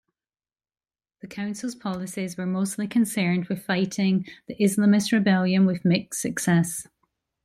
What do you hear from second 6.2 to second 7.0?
success.